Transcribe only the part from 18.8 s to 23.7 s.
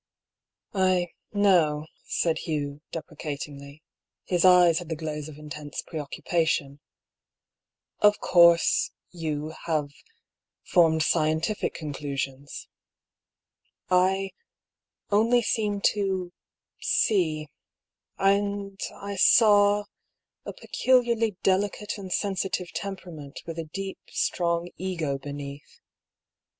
I saw— a peculiarly delicate and sensitive temperament, with a